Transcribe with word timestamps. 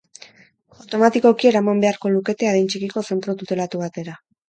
Automatikoki 0.83 1.51
eraman 1.51 1.85
beharko 1.85 2.13
lukete 2.17 2.53
adin 2.55 2.75
txikiko 2.75 3.07
zentro 3.11 3.41
tutelatu 3.43 3.87
batera. 3.89 4.23